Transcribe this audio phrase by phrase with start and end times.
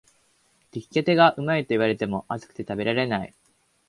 [0.71, 3.35] 出来たてがうまいと言われても、熱くて食べられない